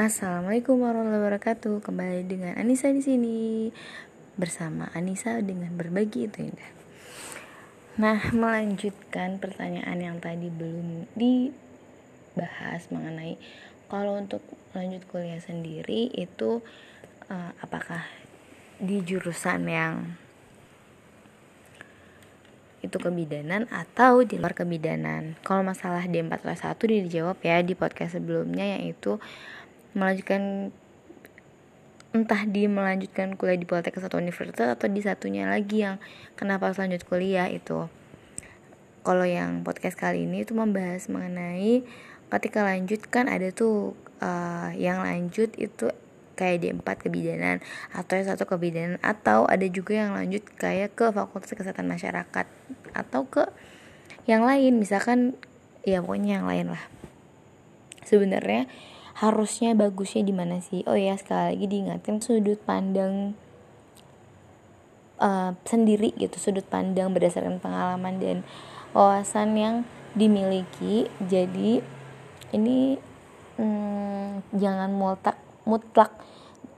Assalamualaikum 0.00 0.80
warahmatullahi 0.80 1.20
wabarakatuh. 1.20 1.84
Kembali 1.84 2.24
dengan 2.24 2.56
Anissa 2.56 2.88
di 2.88 3.04
sini 3.04 3.68
bersama 4.40 4.88
Anissa 4.96 5.36
dengan 5.44 5.76
berbagi 5.76 6.32
itu 6.32 6.48
indah. 6.48 6.72
Nah, 8.00 8.16
melanjutkan 8.32 9.36
pertanyaan 9.36 10.00
yang 10.00 10.16
tadi 10.16 10.48
belum 10.48 11.12
dibahas 11.12 12.88
mengenai 12.88 13.36
kalau 13.92 14.16
untuk 14.16 14.40
lanjut 14.72 15.04
kuliah 15.12 15.44
sendiri 15.44 16.08
itu 16.16 16.64
uh, 17.28 17.52
apakah 17.60 18.08
di 18.80 19.04
jurusan 19.04 19.68
yang 19.68 20.16
itu 22.80 22.96
kebidanan 22.96 23.68
atau 23.68 24.24
di 24.24 24.40
luar 24.40 24.56
kebidanan. 24.56 25.36
Kalau 25.44 25.60
masalah 25.60 26.08
D401 26.08 26.80
dijawab 26.80 27.36
ya 27.44 27.60
di 27.60 27.76
podcast 27.76 28.16
sebelumnya 28.16 28.80
yaitu 28.80 29.20
melanjutkan 29.92 30.72
entah 32.12 32.44
di 32.44 32.68
melanjutkan 32.68 33.40
kuliah 33.40 33.56
di 33.56 33.64
Politeknik 33.64 34.04
satu 34.04 34.20
universitas 34.20 34.76
atau 34.76 34.84
di 34.88 35.00
satunya 35.00 35.48
lagi 35.48 35.80
yang 35.80 35.96
kenapa 36.36 36.68
harus 36.68 36.76
lanjut 36.76 37.02
kuliah 37.08 37.48
itu. 37.48 37.88
Kalau 39.02 39.26
yang 39.26 39.64
podcast 39.64 39.96
kali 39.96 40.28
ini 40.28 40.44
itu 40.44 40.52
membahas 40.52 41.08
mengenai 41.08 41.82
ketika 42.32 42.64
lanjut 42.64 43.00
kan 43.12 43.28
ada 43.28 43.52
tuh 43.52 43.92
uh, 44.24 44.72
yang 44.76 45.04
lanjut 45.04 45.52
itu 45.60 45.92
kayak 46.32 46.64
D4 46.64 46.88
kebidanan 46.96 47.56
atau 47.92 48.16
yang 48.16 48.26
satu 48.28 48.48
kebidanan 48.48 48.96
atau 49.04 49.44
ada 49.44 49.68
juga 49.68 50.00
yang 50.00 50.16
lanjut 50.16 50.40
kayak 50.56 50.96
ke 50.96 51.12
Fakultas 51.12 51.52
Kesehatan 51.52 51.92
Masyarakat 51.92 52.46
atau 52.96 53.20
ke 53.28 53.44
yang 54.24 54.46
lain 54.46 54.80
misalkan 54.80 55.36
ya 55.84 56.00
pokoknya 56.00 56.40
yang 56.40 56.46
lain 56.48 56.66
lah 56.72 56.84
sebenarnya 58.06 58.70
harusnya 59.18 59.76
bagusnya 59.76 60.24
di 60.24 60.34
mana 60.34 60.60
sih? 60.64 60.84
Oh 60.88 60.96
ya 60.96 61.16
sekali 61.18 61.56
lagi 61.56 61.66
diingatkan 61.68 62.20
sudut 62.24 62.60
pandang 62.64 63.36
uh, 65.20 65.52
sendiri 65.68 66.16
gitu 66.16 66.36
sudut 66.40 66.66
pandang 66.66 67.14
berdasarkan 67.14 67.62
pengalaman 67.62 68.18
dan 68.18 68.36
wawasan 68.96 69.54
yang 69.56 69.74
dimiliki. 70.16 71.08
Jadi 71.22 71.80
ini 72.52 72.96
hmm, 73.56 74.56
jangan 74.56 74.90
mutlak 74.92 75.38
mutlak 75.62 76.12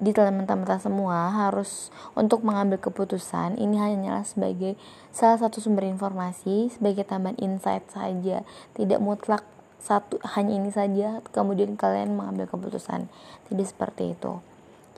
di 0.03 0.11
mentah-mentah 0.13 0.83
semua. 0.83 1.31
Harus 1.31 1.89
untuk 2.19 2.43
mengambil 2.43 2.77
keputusan 2.83 3.57
ini 3.57 3.79
hanyalah 3.79 4.27
sebagai 4.27 4.75
salah 5.15 5.39
satu 5.39 5.63
sumber 5.63 5.87
informasi 5.87 6.75
sebagai 6.75 7.07
tambahan 7.07 7.39
insight 7.39 7.87
saja. 7.91 8.43
Tidak 8.75 8.99
mutlak 8.99 9.47
satu 9.85 10.17
hanya 10.25 10.57
ini 10.57 10.73
saja 10.73 11.21
kemudian 11.29 11.77
kalian 11.77 12.17
mengambil 12.17 12.49
keputusan. 12.49 13.05
Tidak 13.53 13.67
seperti 13.69 14.17
itu. 14.17 14.41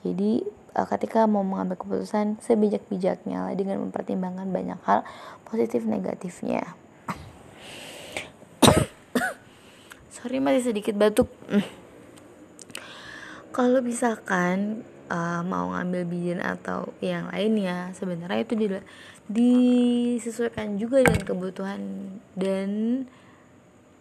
Jadi 0.07 0.47
eh, 0.47 0.87
ketika 0.87 1.27
mau 1.27 1.43
mengambil 1.43 1.75
keputusan 1.75 2.39
sebijak-bijaknya 2.39 3.51
lah 3.51 3.53
dengan 3.59 3.83
mempertimbangkan 3.83 4.47
banyak 4.47 4.79
hal 4.87 5.03
positif 5.43 5.83
negatifnya. 5.83 6.63
Sorry 10.15 10.39
masih 10.39 10.71
sedikit 10.71 10.95
batuk. 10.95 11.27
Kalau 13.57 13.83
misalkan 13.83 14.87
uh, 15.11 15.41
mau 15.43 15.73
ngambil 15.73 16.03
bijen 16.07 16.39
atau 16.39 16.93
yang 17.01 17.31
lainnya 17.33 17.91
sebenarnya 17.97 18.45
itu 18.45 18.53
disesuaikan 19.27 20.77
juga 20.77 21.03
dengan 21.03 21.23
kebutuhan 21.25 21.81
dan 22.37 22.69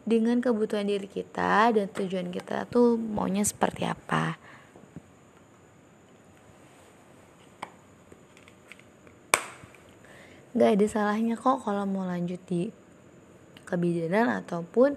dengan 0.07 0.39
kebutuhan 0.39 0.87
diri 0.87 1.11
kita 1.11 1.75
dan 1.75 1.91
tujuan 1.91 2.31
kita 2.31 2.71
tuh 2.71 2.95
maunya 2.95 3.43
seperti 3.43 3.83
apa. 3.83 4.39
Gak 10.57 10.71
ada 10.79 10.87
salahnya 10.89 11.37
kok 11.37 11.67
kalau 11.67 11.85
mau 11.85 12.07
lanjut 12.07 12.41
di 12.49 12.71
kebidanan 13.67 14.41
ataupun 14.41 14.97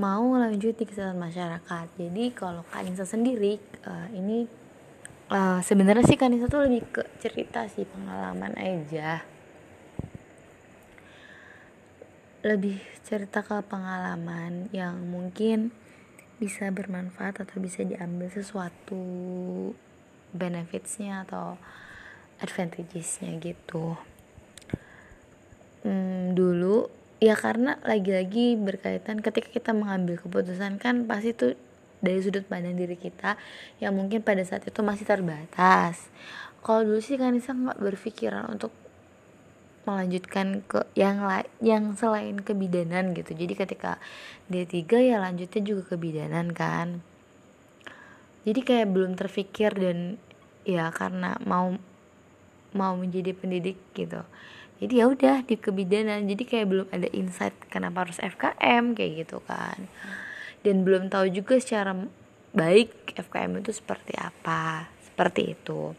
mau 0.00 0.24
lanjut 0.34 0.72
di 0.72 0.84
kesehatan 0.88 1.20
masyarakat. 1.20 1.86
Jadi 1.94 2.24
kalau 2.32 2.64
Kanisa 2.72 3.04
sendiri 3.04 3.60
uh, 3.86 4.08
ini 4.10 4.48
uh, 5.30 5.60
sebenarnya 5.60 6.02
sih 6.02 6.18
Kanisa 6.18 6.48
tuh 6.48 6.64
lebih 6.64 6.82
ke 6.90 7.02
cerita 7.20 7.68
sih 7.70 7.86
pengalaman 7.86 8.56
aja 8.56 9.35
lebih 12.46 12.78
cerita 13.02 13.42
ke 13.42 13.58
pengalaman 13.66 14.70
yang 14.70 14.94
mungkin 15.10 15.74
bisa 16.38 16.70
bermanfaat 16.70 17.42
atau 17.42 17.58
bisa 17.58 17.82
diambil 17.82 18.30
sesuatu 18.30 19.02
benefitsnya 20.30 21.26
atau 21.26 21.58
advantagesnya 22.38 23.34
gitu. 23.42 23.98
Hmm, 25.82 26.38
dulu 26.38 26.86
ya 27.18 27.34
karena 27.34 27.80
lagi-lagi 27.82 28.54
berkaitan 28.60 29.24
ketika 29.24 29.48
kita 29.48 29.70
mengambil 29.72 30.20
keputusan 30.20 30.76
kan 30.78 31.08
pasti 31.08 31.32
tuh 31.32 31.52
dari 32.04 32.20
sudut 32.20 32.44
pandang 32.44 32.76
diri 32.76 32.94
kita 32.94 33.40
yang 33.80 33.96
mungkin 33.96 34.20
pada 34.20 34.44
saat 34.44 34.62
itu 34.68 34.80
masih 34.84 35.08
terbatas. 35.08 36.12
Kalau 36.60 36.84
dulu 36.84 37.00
sih 37.00 37.16
kan 37.16 37.32
Nisa 37.32 37.56
nggak 37.56 37.80
berpikiran 37.80 38.52
untuk 38.52 38.70
melanjutkan 39.86 40.66
ke 40.66 40.82
yang 40.98 41.22
lain 41.22 41.46
yang 41.62 41.94
selain 41.94 42.42
kebidanan 42.42 43.14
gitu. 43.14 43.32
Jadi 43.32 43.54
ketika 43.54 44.02
D3 44.50 44.82
ya 45.00 45.16
lanjutnya 45.22 45.62
juga 45.62 45.94
kebidanan 45.94 46.50
kan. 46.50 47.00
Jadi 48.42 48.60
kayak 48.66 48.90
belum 48.90 49.14
terpikir 49.14 49.72
dan 49.74 50.18
ya 50.66 50.90
karena 50.90 51.38
mau 51.46 51.78
mau 52.74 52.92
menjadi 52.98 53.32
pendidik 53.32 53.78
gitu. 53.94 54.26
Jadi 54.82 54.92
ya 55.00 55.06
udah 55.08 55.46
di 55.46 55.56
kebidanan. 55.56 56.26
Jadi 56.26 56.42
kayak 56.42 56.66
belum 56.66 56.86
ada 56.90 57.08
insight 57.14 57.54
kenapa 57.70 58.10
harus 58.10 58.18
FKM 58.18 58.92
kayak 58.98 59.12
gitu 59.24 59.38
kan. 59.46 59.86
Dan 60.66 60.82
belum 60.82 61.08
tahu 61.08 61.30
juga 61.30 61.62
secara 61.62 61.94
baik 62.52 63.14
FKM 63.14 63.62
itu 63.62 63.70
seperti 63.70 64.18
apa. 64.18 64.90
Seperti 65.06 65.54
itu 65.54 65.94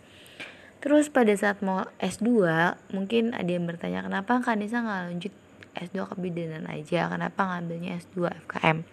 Terus 0.87 1.11
pada 1.11 1.35
saat 1.35 1.59
mau 1.59 1.83
S2 1.99 2.47
mungkin 2.95 3.35
ada 3.35 3.51
yang 3.51 3.67
bertanya 3.67 4.07
kenapa 4.07 4.39
Kanisa 4.39 4.79
nggak 4.79 5.01
lanjut 5.11 5.33
S2 5.75 6.15
kebidanan 6.15 6.63
aja? 6.71 7.11
Kenapa 7.11 7.43
ngambilnya 7.43 7.99
S2 7.99 8.31
FKM 8.47 8.87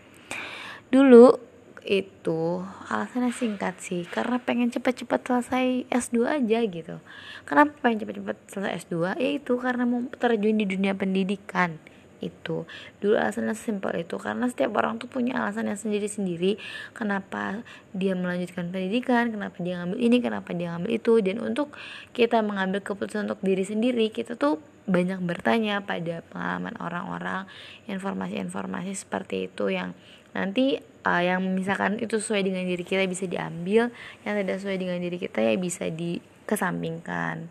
Dulu 0.90 1.38
itu 1.86 2.66
alasannya 2.90 3.30
singkat 3.30 3.78
sih 3.78 4.10
karena 4.10 4.42
pengen 4.42 4.74
cepet-cepet 4.74 5.22
selesai 5.22 5.86
S2 5.86 6.26
aja 6.26 6.58
gitu. 6.66 6.98
Kenapa 7.46 7.78
pengen 7.78 8.02
cepet-cepet 8.02 8.36
selesai 8.50 8.90
S2 8.90 9.14
ya 9.14 9.30
itu 9.30 9.54
karena 9.54 9.86
mau 9.86 10.02
terjun 10.18 10.58
di 10.58 10.66
dunia 10.66 10.98
pendidikan 10.98 11.78
itu. 12.22 12.68
Dulu 13.00 13.14
alasannya 13.16 13.56
simpel 13.56 14.04
itu 14.04 14.20
karena 14.20 14.46
setiap 14.46 14.76
orang 14.78 15.00
tuh 15.00 15.08
punya 15.10 15.40
alasannya 15.42 15.74
sendiri-sendiri. 15.74 16.60
Kenapa 16.94 17.62
dia 17.90 18.14
melanjutkan 18.14 18.70
pendidikan 18.70 19.30
kenapa 19.30 19.58
dia 19.62 19.82
ngambil 19.82 19.98
ini 19.98 20.16
kenapa 20.20 20.50
dia 20.54 20.74
ngambil 20.74 20.90
itu. 20.94 21.12
Dan 21.24 21.42
untuk 21.42 21.74
kita 22.14 22.44
mengambil 22.44 22.84
keputusan 22.84 23.26
untuk 23.30 23.40
diri 23.42 23.64
sendiri 23.66 24.12
kita 24.12 24.38
tuh 24.38 24.62
banyak 24.84 25.20
bertanya 25.24 25.80
pada 25.80 26.20
pengalaman 26.28 26.76
orang-orang 26.76 27.48
informasi-informasi 27.88 28.92
seperti 28.92 29.48
itu 29.48 29.72
yang 29.72 29.96
nanti 30.36 30.82
uh, 31.06 31.22
yang 31.22 31.40
misalkan 31.54 31.96
itu 32.02 32.18
sesuai 32.20 32.44
dengan 32.44 32.66
diri 32.66 32.84
kita 32.84 33.06
bisa 33.08 33.24
diambil 33.24 33.88
yang 34.26 34.34
tidak 34.42 34.60
sesuai 34.60 34.76
dengan 34.76 34.98
diri 35.00 35.16
kita 35.16 35.40
ya 35.40 35.54
bisa 35.56 35.88
dikesampingkan. 35.88 37.48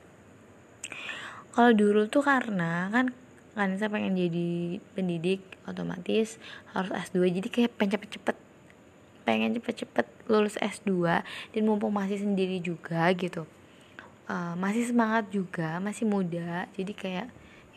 Kalau 1.53 1.71
dulu 1.71 2.09
tuh 2.09 2.25
karena 2.25 2.89
kan 2.89 3.13
kan 3.53 3.69
saya 3.77 3.89
pengen 3.93 4.17
jadi 4.17 4.81
pendidik 4.97 5.41
otomatis 5.69 6.41
harus 6.73 6.89
S2 6.89 7.29
jadi 7.29 7.47
kayak 7.53 7.71
pengen 7.77 8.01
cepet-cepet 8.01 8.37
pengen 9.23 9.55
cepet-cepet 9.55 10.07
lulus 10.27 10.59
S2 10.59 11.23
dan 11.55 11.61
mumpung 11.63 11.95
masih 11.95 12.19
sendiri 12.19 12.59
juga 12.59 13.07
gitu. 13.15 13.47
Uh, 14.27 14.55
masih 14.55 14.87
semangat 14.87 15.27
juga 15.31 15.79
masih 15.79 16.07
muda. 16.07 16.67
Jadi 16.75 16.93
kayak 16.95 17.27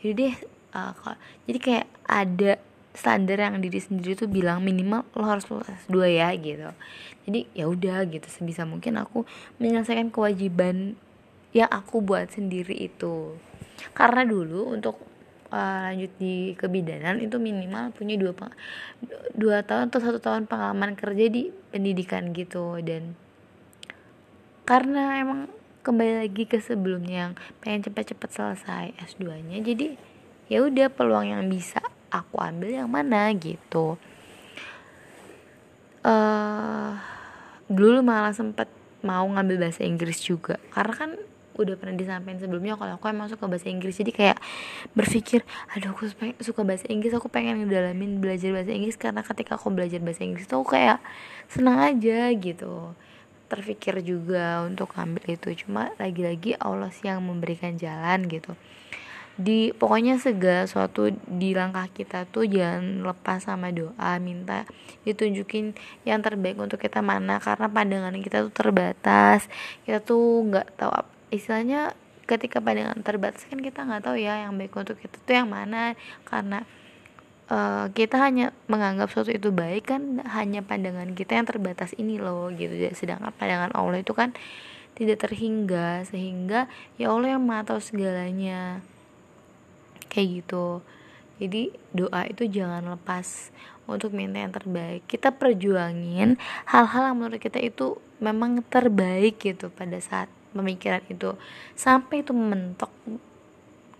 yaudah 0.03 0.15
deh 0.15 0.35
uh, 0.75 1.15
jadi 1.47 1.59
kayak 1.59 1.85
ada 2.05 2.51
standar 2.97 3.37
yang 3.37 3.61
diri 3.61 3.77
sendiri 3.77 4.17
tuh 4.17 4.29
bilang 4.29 4.61
minimal 4.61 5.05
lo 5.13 5.25
harus 5.25 5.47
lulus 5.47 5.69
S2 5.87 5.95
ya 6.17 6.29
gitu. 6.35 6.69
Jadi 7.27 7.39
ya 7.55 7.65
udah 7.67 8.03
gitu 8.07 8.27
sebisa 8.27 8.63
mungkin 8.67 8.99
aku 8.99 9.23
menyelesaikan 9.59 10.11
kewajiban 10.11 10.95
yang 11.55 11.69
aku 11.71 12.03
buat 12.03 12.31
sendiri 12.31 12.75
itu. 12.75 13.35
Karena 13.93 14.25
dulu 14.25 14.73
untuk 14.73 14.97
uh, 15.51 15.91
lanjut 15.91 16.11
di 16.19 16.53
kebidanan 16.55 17.19
itu 17.23 17.39
minimal 17.39 17.91
punya 17.95 18.15
dua 18.19 18.33
dua 19.35 19.63
tahun 19.63 19.91
atau 19.91 19.99
satu 19.99 20.19
tahun 20.19 20.45
pengalaman 20.47 20.95
kerja 20.95 21.25
di 21.27 21.49
pendidikan 21.71 22.31
gitu. 22.35 22.79
Dan 22.83 23.17
karena 24.67 25.23
emang 25.23 25.47
kembali 25.87 26.27
lagi 26.27 26.43
ke 26.43 26.59
sebelumnya 26.59 27.31
yang 27.31 27.33
pengen 27.63 27.87
cepet-cepet 27.87 28.29
selesai 28.35 28.91
S2 28.99 29.39
nya 29.47 29.63
jadi 29.63 29.95
ya 30.51 30.67
udah 30.67 30.91
peluang 30.91 31.31
yang 31.31 31.47
bisa 31.47 31.79
aku 32.11 32.35
ambil 32.43 32.75
yang 32.75 32.91
mana 32.91 33.31
gitu. 33.31 33.95
Uh, 36.03 36.95
dulu 37.71 38.03
malah 38.03 38.35
sempet 38.35 38.67
mau 39.03 39.27
ngambil 39.27 39.67
bahasa 39.67 39.83
Inggris 39.83 40.19
juga 40.23 40.59
karena 40.71 40.93
kan 40.95 41.11
udah 41.57 41.75
pernah 41.75 41.97
disampaikan 41.97 42.37
sebelumnya 42.37 42.77
kalau 42.77 42.95
aku 43.01 43.09
emang 43.09 43.27
suka 43.27 43.49
bahasa 43.49 43.67
Inggris. 43.67 43.97
Jadi 43.97 44.13
kayak 44.13 44.37
berpikir 44.93 45.41
aduh 45.73 45.91
aku 45.91 46.09
suka 46.41 46.61
bahasa 46.61 46.85
Inggris 46.87 47.11
aku 47.17 47.27
pengen 47.27 47.65
ngedalamin 47.65 48.21
belajar 48.21 48.53
bahasa 48.53 48.71
Inggris. 48.71 48.95
Karena 48.95 49.25
ketika 49.25 49.57
aku 49.59 49.73
belajar 49.73 49.99
bahasa 49.99 50.21
Inggris 50.23 50.45
tuh 50.45 50.61
aku 50.61 50.77
kayak 50.77 51.01
senang 51.49 51.81
aja 51.81 52.31
gitu. 52.37 52.93
Terpikir 53.47 54.03
juga 54.03 54.63
untuk 54.67 54.91
ambil 54.95 55.23
itu. 55.35 55.65
Cuma 55.65 55.91
lagi-lagi 55.97 56.55
Allah 56.59 56.91
sih 56.93 57.07
yang 57.09 57.23
memberikan 57.23 57.75
jalan 57.79 58.27
gitu. 58.27 58.55
Di 59.37 59.69
pokoknya 59.69 60.17
segala 60.17 60.65
sesuatu 60.65 61.13
di 61.13 61.53
langkah 61.53 61.85
kita 61.93 62.25
tuh 62.25 62.49
jangan 62.49 63.05
lepas 63.05 63.45
sama 63.45 63.69
doa 63.69 64.17
minta 64.17 64.65
ditunjukin 65.05 65.77
yang 66.09 66.25
terbaik 66.25 66.57
untuk 66.57 66.81
kita. 66.81 67.05
Mana? 67.05 67.37
Karena 67.37 67.69
pandangan 67.69 68.17
kita 68.17 68.49
tuh 68.49 68.53
terbatas. 68.57 69.45
Kita 69.85 70.01
tuh 70.01 70.41
nggak 70.41 70.81
tahu 70.81 70.91
istilahnya 71.33 71.93
ketika 72.27 72.59
pandangan 72.59 72.99
terbatas 73.01 73.47
kan 73.47 73.63
kita 73.63 73.87
nggak 73.87 74.03
tahu 74.03 74.19
ya 74.19 74.43
yang 74.45 74.59
baik 74.59 74.75
untuk 74.75 74.99
kita 74.99 75.15
tuh 75.23 75.35
yang 75.35 75.49
mana. 75.49 75.95
Karena 76.27 76.67
uh, 77.47 77.87
kita 77.95 78.19
hanya 78.19 78.51
menganggap 78.67 79.09
sesuatu 79.09 79.31
itu 79.31 79.49
baik 79.55 79.95
kan 79.95 80.21
hanya 80.27 80.61
pandangan 80.61 81.15
kita 81.15 81.39
yang 81.39 81.47
terbatas 81.47 81.95
ini 81.95 82.19
loh 82.19 82.51
gitu. 82.51 82.75
Sedangkan 82.91 83.31
pandangan 83.33 83.71
Allah 83.73 84.03
itu 84.03 84.11
kan 84.11 84.35
tidak 84.99 85.29
terhingga 85.29 86.03
sehingga 86.09 86.67
ya 86.99 87.15
Allah 87.15 87.39
yang 87.39 87.43
maha 87.47 87.73
tahu 87.73 87.79
segalanya. 87.79 88.83
Kayak 90.11 90.43
gitu. 90.43 90.83
Jadi 91.37 91.69
doa 91.93 92.25
itu 92.25 92.49
jangan 92.49 92.81
lepas 92.97 93.53
untuk 93.85 94.11
minta 94.11 94.41
yang 94.41 94.51
terbaik. 94.51 95.05
Kita 95.05 95.31
perjuangin 95.31 96.35
hal-hal 96.67 97.13
yang 97.13 97.17
menurut 97.21 97.39
kita 97.39 97.61
itu 97.61 98.01
memang 98.17 98.65
terbaik 98.67 99.37
gitu 99.37 99.69
pada 99.69 100.01
saat 100.01 100.27
pemikiran 100.57 101.05
itu. 101.07 101.37
Sampai 101.77 102.25
itu 102.25 102.33
mentok 102.33 102.89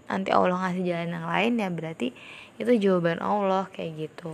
nanti 0.08 0.32
Allah 0.32 0.56
ngasih 0.56 0.84
jalan 0.88 1.14
yang 1.14 1.28
lain 1.28 1.54
ya 1.60 1.70
berarti 1.70 2.08
itu 2.58 2.72
jawaban 2.80 3.22
Allah 3.22 3.70
kayak 3.70 4.10
gitu. 4.10 4.34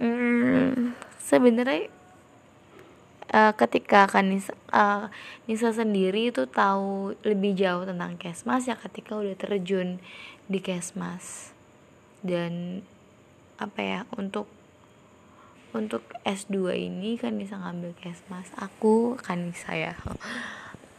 Hmm, 0.00 0.96
sebenarnya 1.20 1.92
uh, 3.34 3.52
ketika 3.52 4.08
Kanisa 4.08 4.54
uh, 4.72 5.12
Nisa 5.44 5.74
sendiri 5.74 6.30
itu 6.30 6.46
tahu 6.48 7.18
lebih 7.26 7.52
jauh 7.58 7.84
tentang 7.84 8.16
Kesmas 8.16 8.64
ya 8.64 8.76
ketika 8.78 9.18
udah 9.18 9.34
terjun 9.34 9.98
di 10.46 10.58
Kesmas. 10.62 11.52
Dan 12.20 12.84
apa 13.60 13.80
ya 13.80 14.00
untuk 14.16 14.48
untuk 15.70 16.02
S2 16.26 16.74
ini 16.74 17.14
kan 17.14 17.38
bisa 17.38 17.54
ngambil 17.54 17.94
Kesmas 17.94 18.50
aku 18.58 19.14
kan 19.18 19.46
Kanisa 19.46 19.74
ya. 19.78 19.94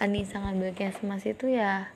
Anissa 0.02 0.40
ngambil 0.40 0.74
Kesmas 0.74 1.28
itu 1.28 1.52
ya 1.52 1.92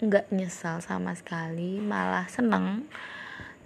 nggak 0.00 0.32
nyesal 0.32 0.80
sama 0.80 1.12
sekali. 1.12 1.78
Malah 1.78 2.26
seneng. 2.32 2.88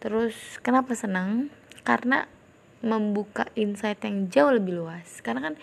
Terus 0.03 0.59
kenapa 0.61 0.93
seneng? 0.99 1.49
Karena 1.87 2.27
membuka 2.85 3.49
insight 3.57 4.05
yang 4.05 4.29
jauh 4.29 4.53
lebih 4.53 4.77
luas. 4.77 5.25
Karena 5.25 5.53
kan 5.53 5.55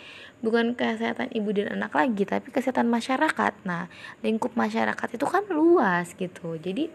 bukan 0.41 0.73
kesehatan 0.73 1.29
ibu 1.35 1.53
dan 1.53 1.77
anak 1.77 1.93
lagi 1.93 2.25
tapi 2.25 2.49
kesehatan 2.49 2.89
masyarakat. 2.89 3.53
Nah 3.67 3.91
lingkup 4.25 4.57
masyarakat 4.57 5.07
itu 5.19 5.25
kan 5.27 5.45
luas 5.51 6.17
gitu. 6.17 6.57
Jadi 6.57 6.89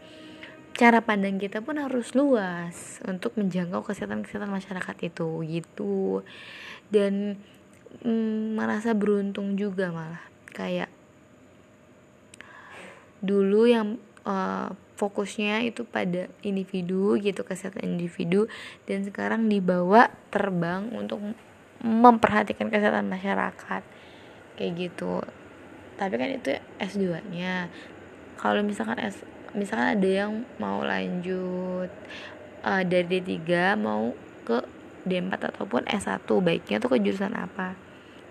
cara 0.76 1.00
pandang 1.00 1.40
kita 1.40 1.64
pun 1.64 1.80
harus 1.80 2.12
luas 2.12 3.00
untuk 3.08 3.32
menjangkau 3.40 3.80
kesehatan 3.80 4.20
kesehatan 4.20 4.52
masyarakat 4.52 4.96
itu 5.08 5.28
gitu. 5.48 6.20
Dan 6.92 7.40
mm, 8.04 8.60
merasa 8.60 8.92
beruntung 8.92 9.56
juga 9.56 9.88
malah 9.88 10.22
kayak 10.52 10.92
dulu 13.24 13.64
yang 13.64 13.96
uh, 14.28 14.76
fokusnya 15.00 15.64
itu 15.64 15.84
pada 15.88 16.28
individu 16.44 17.16
gitu 17.20 17.40
kesehatan 17.44 17.96
individu 17.96 18.48
dan 18.84 19.04
sekarang 19.04 19.48
dibawa 19.48 20.12
terbang 20.28 20.92
untuk 20.92 21.20
memperhatikan 21.80 22.68
kesehatan 22.68 23.08
masyarakat 23.08 23.82
kayak 24.60 24.72
gitu. 24.76 25.24
Tapi 25.96 26.14
kan 26.20 26.28
itu 26.28 26.52
S2 26.76 27.24
nya 27.32 27.72
kalau 28.36 28.60
misalkan 28.60 29.00
S 29.00 29.24
misalkan 29.54 30.00
ada 30.00 30.08
yang 30.08 30.32
mau 30.58 30.82
lanjut 30.82 31.90
uh, 32.66 32.82
dari 32.82 33.22
D3 33.22 33.78
mau 33.78 34.16
ke 34.42 34.64
D4 35.06 35.54
ataupun 35.54 35.86
S1 35.86 36.26
baiknya 36.26 36.82
tuh 36.82 36.90
ke 36.90 36.98
jurusan 36.98 37.38
apa? 37.38 37.78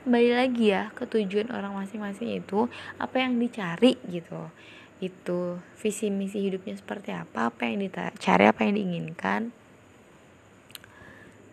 Kembali 0.04 0.32
lagi 0.38 0.70
ya 0.70 0.92
ke 0.94 1.08
tujuan 1.08 1.50
orang 1.50 1.74
masing-masing 1.74 2.36
itu 2.38 2.68
apa 3.00 3.16
yang 3.24 3.40
dicari 3.40 3.96
gitu. 4.12 4.52
Itu 5.00 5.64
visi 5.80 6.12
misi 6.12 6.44
hidupnya 6.44 6.76
seperti 6.76 7.16
apa 7.16 7.50
apa 7.50 7.66
yang 7.66 7.82
dicari 7.86 8.46
apa 8.46 8.62
yang 8.68 8.76
diinginkan. 8.76 9.56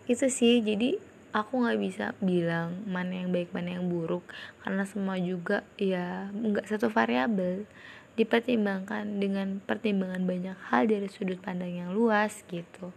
Itu 0.05 0.27
sih 0.27 0.59
jadi 0.59 0.99
aku 1.33 1.65
nggak 1.65 1.79
bisa 1.81 2.05
bilang 2.21 2.85
mana 2.85 3.25
yang 3.25 3.33
baik 3.33 3.49
mana 3.51 3.81
yang 3.81 3.89
buruk 3.89 4.21
karena 4.61 4.85
semua 4.85 5.17
juga 5.17 5.65
ya 5.81 6.29
nggak 6.29 6.69
satu 6.69 6.93
variabel 6.93 7.65
dipertimbangkan 8.13 9.17
dengan 9.17 9.57
pertimbangan 9.65 10.21
banyak 10.25 10.57
hal 10.69 10.85
dari 10.85 11.09
sudut 11.09 11.41
pandang 11.41 11.73
yang 11.73 11.89
luas 11.93 12.45
gitu. 12.45 12.93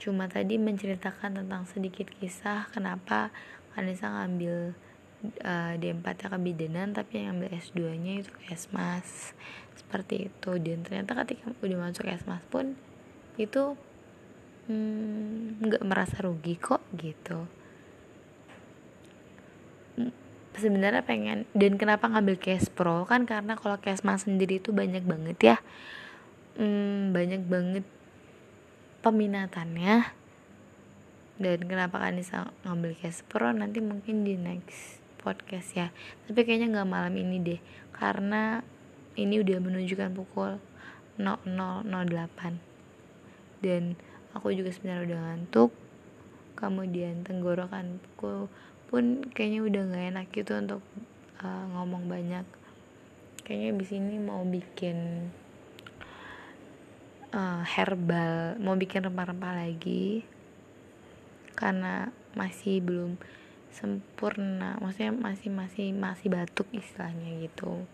Cuma 0.00 0.26
tadi 0.26 0.56
menceritakan 0.56 1.44
tentang 1.44 1.68
sedikit 1.68 2.08
kisah 2.18 2.66
kenapa 2.72 3.30
Kanisa 3.72 4.08
ngambil 4.12 4.76
uh, 5.44 5.72
D4 5.80 6.04
nya 6.04 6.28
kebidanan 6.28 6.88
tapi 6.92 7.24
yang 7.24 7.38
ambil 7.38 7.56
S2 7.56 7.80
nya 8.00 8.12
itu 8.24 8.32
Esmas. 8.48 9.36
Seperti 9.76 10.32
itu. 10.32 10.50
Dan 10.60 10.84
ternyata 10.84 11.16
ketika 11.24 11.52
udah 11.60 11.78
masuk 11.88 12.08
Esmas 12.08 12.44
pun 12.48 12.76
itu 13.40 13.76
hmm, 14.68 15.64
nggak 15.64 15.82
hmm, 15.84 15.88
merasa 15.88 16.20
rugi 16.20 16.60
kok 16.60 16.84
gitu 16.96 17.48
sebenarnya 20.56 21.04
pengen 21.04 21.48
dan 21.56 21.80
kenapa 21.80 22.08
ngambil 22.08 22.36
case 22.36 22.68
pro? 22.68 23.08
Kan 23.08 23.24
karena 23.24 23.56
kalau 23.56 23.80
Kesmas 23.80 24.28
sendiri 24.28 24.60
itu 24.60 24.72
banyak 24.72 25.04
banget 25.04 25.38
ya. 25.40 25.56
Hmm, 26.60 27.16
banyak 27.16 27.42
banget 27.48 27.84
peminatannya. 29.00 30.12
Dan 31.40 31.58
kenapa 31.66 31.98
kan 31.98 32.14
bisa 32.14 32.52
ngambil 32.62 32.92
case 33.00 33.24
pro? 33.24 33.50
Nanti 33.50 33.80
mungkin 33.80 34.22
di 34.22 34.36
next 34.36 35.00
podcast 35.22 35.72
ya. 35.74 35.88
Tapi 36.28 36.44
kayaknya 36.44 36.80
nggak 36.80 36.90
malam 36.90 37.14
ini 37.16 37.40
deh. 37.40 37.60
Karena 37.96 38.60
ini 39.16 39.40
udah 39.40 39.58
menunjukkan 39.60 40.10
pukul 40.16 40.56
00.08 41.20 42.72
dan 43.62 43.94
aku 44.32 44.50
juga 44.52 44.72
sebenarnya 44.72 45.04
udah 45.12 45.18
ngantuk. 45.28 45.70
Kemudian 46.56 47.24
tenggorokanku 47.26 48.46
pun 48.92 49.24
kayaknya 49.32 49.64
udah 49.64 49.82
nggak 49.88 50.04
enak 50.12 50.26
gitu 50.36 50.52
untuk 50.52 50.84
uh, 51.40 51.64
ngomong 51.72 52.12
banyak. 52.12 52.44
Kayaknya 53.40 53.70
di 53.80 53.86
sini 53.88 54.14
mau 54.20 54.44
bikin 54.44 55.32
uh, 57.32 57.64
herbal 57.64 58.60
mau 58.60 58.76
bikin 58.76 59.08
rempah-rempah 59.08 59.64
lagi. 59.64 60.28
Karena 61.56 62.12
masih 62.36 62.84
belum 62.84 63.16
sempurna 63.72 64.76
maksudnya 64.84 65.16
masih 65.16 65.48
masih 65.48 65.96
masih 65.96 66.28
batuk 66.28 66.68
istilahnya 66.76 67.48
gitu. 67.48 67.88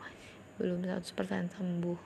Belum 0.59 0.83
100% 0.83 1.55
sembuh. 1.55 2.01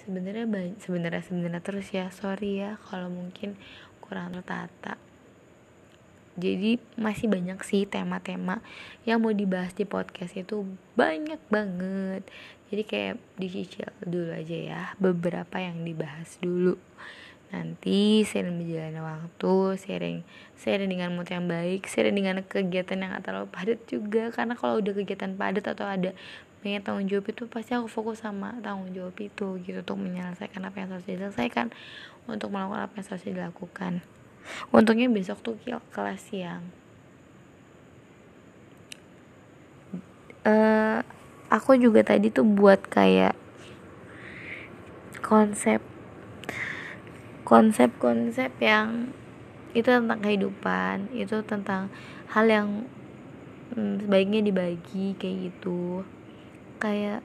Sebenarnya 0.00 0.48
sebenarnya 0.80 1.20
sebenarnya 1.20 1.60
terus 1.60 1.92
ya 1.92 2.08
sorry 2.08 2.64
ya 2.64 2.80
kalau 2.88 3.12
mungkin 3.12 3.60
kurang 4.00 4.32
tertata 4.32 4.96
jadi 6.38 6.78
masih 6.94 7.26
banyak 7.26 7.58
sih 7.66 7.82
tema-tema 7.82 8.62
yang 9.02 9.18
mau 9.18 9.34
dibahas 9.34 9.74
di 9.74 9.82
podcast 9.82 10.38
itu 10.38 10.62
banyak 10.94 11.42
banget. 11.50 12.22
Jadi 12.70 12.82
kayak 12.86 13.14
dicicil 13.34 13.90
dulu 14.06 14.30
aja 14.30 14.56
ya 14.56 14.82
beberapa 15.02 15.58
yang 15.58 15.82
dibahas 15.82 16.38
dulu. 16.38 16.78
Nanti 17.50 18.22
sering 18.22 18.60
berjalannya 18.60 19.02
waktu 19.02 19.54
sharing 19.82 20.18
sharing 20.54 20.90
dengan 20.94 21.18
mood 21.18 21.26
yang 21.26 21.50
baik 21.50 21.90
sharing 21.90 22.14
dengan 22.14 22.44
kegiatan 22.46 23.02
yang 23.02 23.18
gak 23.18 23.24
terlalu 23.26 23.48
padat 23.50 23.80
juga. 23.90 24.30
Karena 24.30 24.54
kalau 24.54 24.78
udah 24.78 24.94
kegiatan 24.94 25.34
padat 25.34 25.66
atau 25.74 25.90
ada 25.90 26.14
banyak 26.62 26.82
tanggung 26.86 27.06
jawab 27.10 27.26
itu 27.30 27.46
pasti 27.50 27.74
aku 27.74 27.90
fokus 27.90 28.22
sama 28.22 28.54
tanggung 28.62 28.90
jawab 28.94 29.14
itu 29.18 29.58
gitu 29.62 29.78
untuk 29.82 29.98
menyelesaikan 29.98 30.62
apa 30.66 30.76
yang 30.82 30.88
harus 30.90 31.06
diselesaikan 31.06 31.70
untuk 32.26 32.50
melakukan 32.50 32.82
apa 32.86 32.94
yang 32.98 33.06
harus 33.06 33.24
dilakukan 33.26 33.92
untungnya 34.72 35.08
besok 35.08 35.40
tuh 35.44 35.54
kelas 35.92 36.20
siang. 36.28 36.64
Uh, 40.48 41.04
aku 41.52 41.76
juga 41.76 42.00
tadi 42.04 42.32
tuh 42.32 42.46
buat 42.46 42.80
kayak 42.88 43.36
konsep 45.20 45.84
konsep-konsep 47.44 48.52
yang 48.60 49.12
itu 49.76 49.88
tentang 49.88 50.20
kehidupan 50.20 51.12
itu 51.12 51.40
tentang 51.44 51.92
hal 52.32 52.48
yang 52.48 52.68
hmm, 53.72 54.04
sebaiknya 54.04 54.40
dibagi 54.44 55.16
kayak 55.16 55.52
gitu. 55.52 56.04
Kayak 56.80 57.24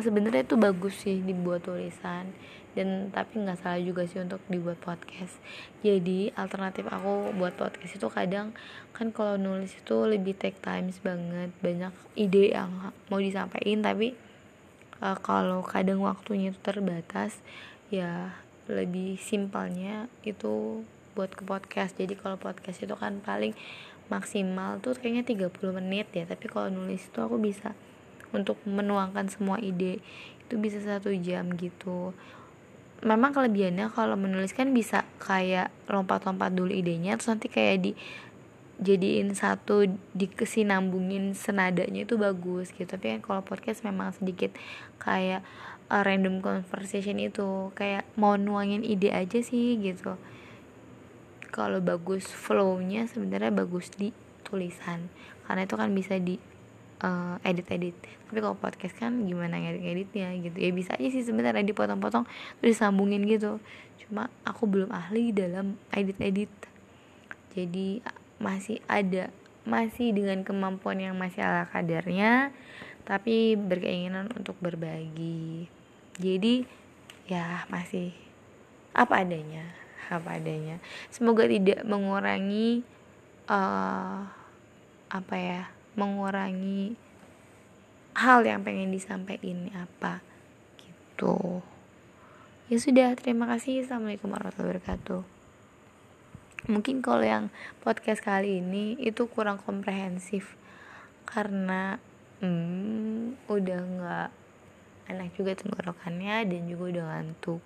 sebenarnya 0.00 0.42
itu 0.44 0.56
bagus 0.56 0.96
sih 1.04 1.20
dibuat 1.20 1.64
tulisan. 1.64 2.32
Dan 2.70 3.10
tapi 3.10 3.42
nggak 3.42 3.66
salah 3.66 3.82
juga 3.82 4.06
sih 4.06 4.22
untuk 4.22 4.38
dibuat 4.46 4.78
podcast. 4.78 5.36
Jadi 5.82 6.30
alternatif 6.38 6.86
aku 6.86 7.34
buat 7.34 7.54
podcast 7.58 7.98
itu 7.98 8.08
kadang 8.10 8.54
kan 8.94 9.10
kalau 9.10 9.34
nulis 9.34 9.74
itu 9.74 9.96
lebih 10.06 10.38
take 10.38 10.58
times 10.62 11.02
banget. 11.02 11.50
Banyak 11.60 11.92
ide 12.14 12.54
yang 12.54 12.94
mau 13.10 13.18
disampaikan 13.18 13.82
tapi 13.82 14.14
uh, 15.02 15.18
kalau 15.18 15.66
kadang 15.66 16.04
waktunya 16.04 16.54
itu 16.54 16.60
terbatas 16.62 17.42
ya 17.90 18.38
lebih 18.70 19.18
simpelnya 19.18 20.06
itu 20.22 20.86
buat 21.18 21.34
ke 21.34 21.42
podcast. 21.42 21.98
Jadi 21.98 22.14
kalau 22.14 22.38
podcast 22.38 22.78
itu 22.78 22.94
kan 22.94 23.18
paling 23.18 23.52
maksimal 24.06 24.78
tuh 24.78 24.94
kayaknya 24.94 25.26
30 25.26 25.78
menit 25.82 26.06
ya. 26.14 26.22
Tapi 26.22 26.46
kalau 26.46 26.70
nulis 26.70 27.02
itu 27.02 27.18
aku 27.18 27.36
bisa 27.42 27.74
untuk 28.30 28.58
menuangkan 28.66 29.30
semua 29.30 29.58
ide. 29.58 30.02
Itu 30.46 30.58
bisa 30.58 30.82
satu 30.82 31.14
jam 31.14 31.54
gitu. 31.54 32.14
Memang 33.00 33.32
kelebihannya 33.32 33.88
kalau 33.92 34.18
menulis 34.18 34.52
kan 34.52 34.76
bisa 34.76 35.08
kayak 35.22 35.72
lompat-lompat 35.88 36.52
dulu 36.52 36.68
idenya 36.68 37.16
terus 37.16 37.32
nanti 37.32 37.48
kayak 37.48 37.76
di 37.80 37.92
jadiin 38.80 39.36
satu 39.36 39.84
dikesinambungin 40.16 41.36
senadanya 41.36 42.08
itu 42.08 42.16
bagus 42.16 42.72
gitu. 42.72 42.88
Tapi 42.88 43.16
kan 43.16 43.20
kalau 43.20 43.40
podcast 43.44 43.84
memang 43.84 44.16
sedikit 44.16 44.56
kayak 45.00 45.44
uh, 45.92 46.02
random 46.06 46.40
conversation 46.40 47.20
itu 47.20 47.74
kayak 47.76 48.08
mau 48.16 48.40
nuangin 48.40 48.80
ide 48.86 49.12
aja 49.12 49.38
sih 49.44 49.76
gitu. 49.76 50.16
Kalau 51.50 51.82
bagus 51.84 52.24
flownya 52.30 53.04
sebenarnya 53.04 53.52
bagus 53.52 53.92
di 53.92 54.14
tulisan. 54.46 55.12
Karena 55.44 55.68
itu 55.68 55.74
kan 55.76 55.90
bisa 55.92 56.16
di 56.16 56.40
uh, 57.04 57.36
eh, 57.42 57.50
edit 57.50 57.68
edit 57.72 57.96
tapi 58.30 58.38
kalau 58.38 58.54
podcast 58.54 58.94
kan 58.94 59.26
gimana 59.26 59.58
ngedit 59.58 59.82
editnya 59.82 60.30
gitu. 60.38 60.54
Ya 60.54 60.70
bisa 60.70 60.94
aja 60.94 61.08
sih 61.10 61.26
sebenarnya 61.26 61.66
dipotong-potong 61.66 62.30
terus 62.62 62.78
disambungin 62.78 63.26
gitu. 63.26 63.58
Cuma 64.06 64.30
aku 64.46 64.70
belum 64.70 64.94
ahli 64.94 65.34
dalam 65.34 65.74
edit 65.90 66.14
edit 66.22 66.52
jadi 67.50 67.98
masih 68.38 68.78
ada 68.86 69.34
masih 69.66 70.14
dengan 70.14 70.46
kemampuan 70.46 71.02
yang 71.02 71.18
masih 71.18 71.42
ala 71.42 71.66
kadarnya 71.66 72.54
tapi 73.02 73.58
berkeinginan 73.58 74.30
untuk 74.38 74.54
berbagi. 74.62 75.66
Jadi 76.22 76.62
ya 77.26 77.66
masih 77.66 78.14
apa 78.94 79.26
adanya 79.26 79.66
apa 80.06 80.38
adanya. 80.38 80.78
Semoga 81.10 81.50
tidak 81.50 81.82
mengurangi 81.82 82.86
uh, 83.50 84.22
apa 85.10 85.34
ya 85.34 85.62
mengurangi 86.00 86.96
hal 88.16 88.40
yang 88.48 88.64
pengen 88.64 88.88
disampaikan 88.88 89.68
apa 89.76 90.24
gitu. 90.80 91.60
Ya 92.72 92.80
sudah 92.80 93.12
terima 93.20 93.44
kasih. 93.52 93.84
Assalamualaikum 93.84 94.32
warahmatullahi 94.32 94.80
wabarakatuh. 94.80 95.22
Mungkin 96.72 97.04
kalau 97.04 97.24
yang 97.24 97.44
podcast 97.84 98.24
kali 98.24 98.64
ini 98.64 98.96
itu 98.96 99.28
kurang 99.28 99.60
komprehensif 99.60 100.56
karena 101.28 102.00
hmm, 102.40 103.36
udah 103.48 103.80
nggak 103.80 104.30
enak 105.10 105.28
juga 105.36 105.52
tenggorokannya 105.56 106.46
dan 106.46 106.62
juga 106.68 106.84
udah 106.96 107.04
ngantuk 107.10 107.62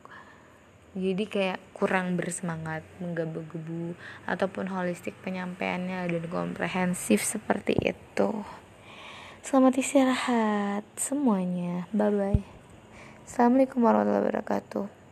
jadi 0.94 1.24
kayak 1.26 1.60
kurang 1.74 2.14
bersemangat 2.16 2.86
menggebu-gebu 3.02 3.98
ataupun 4.24 4.70
holistik 4.70 5.18
penyampaiannya 5.26 6.06
dan 6.08 6.24
komprehensif 6.30 7.26
seperti 7.26 7.74
itu. 7.82 8.30
Selamat 9.44 9.76
istirahat 9.76 10.86
semuanya. 10.96 11.84
Bye 11.92 12.14
bye 12.14 12.54
assalamualaikum 13.24 13.80
warahmatullahi 13.80 14.24
wabarakatuh 14.28 15.03